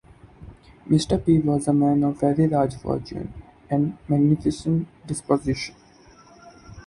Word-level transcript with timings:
Mr. 0.89 1.23
P. 1.23 1.37
was 1.41 1.67
a 1.67 1.73
man 1.73 2.03
of 2.05 2.19
very 2.21 2.47
large 2.47 2.73
fortune, 2.73 3.31
and 3.69 3.99
magnificent 4.09 4.87
disposition. 5.05 5.75